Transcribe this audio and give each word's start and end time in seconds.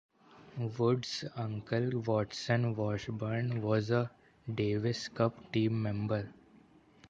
Wood's 0.57 1.25
uncle 1.35 1.91
Watson 2.01 2.75
Washburn 2.75 3.61
was 3.61 3.91
a 3.91 4.09
Davis 4.51 5.07
Cup 5.09 5.51
team 5.51 5.83
member. 5.83 6.29